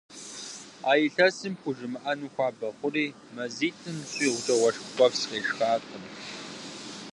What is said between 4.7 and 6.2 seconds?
ткӏуэпс къешхатэкъым.